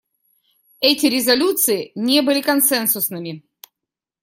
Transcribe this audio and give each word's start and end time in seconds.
Эти 0.79 1.05
резолюции 1.05 1.91
не 1.93 2.23
были 2.23 2.41
консенсусными. 2.41 3.43